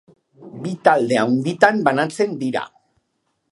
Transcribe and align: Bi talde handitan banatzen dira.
Bi 0.63 0.71
talde 0.87 1.19
handitan 1.25 1.85
banatzen 1.89 2.35
dira. 2.45 2.67